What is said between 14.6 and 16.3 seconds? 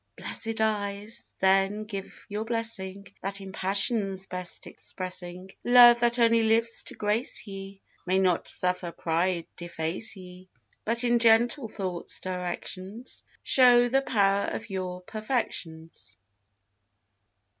your perfections.